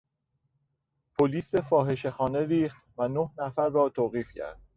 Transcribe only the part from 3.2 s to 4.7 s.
نفر را توقیف کرد.